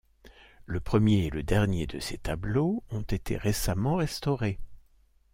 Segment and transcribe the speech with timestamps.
[0.65, 4.57] Le premier et le dernier de ces tableaux ont été récemment restaurés.